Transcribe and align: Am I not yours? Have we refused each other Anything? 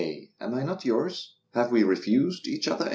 Am 0.39 0.55
I 0.55 0.63
not 0.63 0.83
yours? 0.83 1.35
Have 1.53 1.69
we 1.71 1.83
refused 1.83 2.47
each 2.47 2.67
other 2.67 2.85
Anything? 2.85 2.89